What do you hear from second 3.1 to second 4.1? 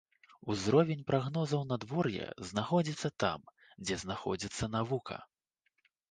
там, дзе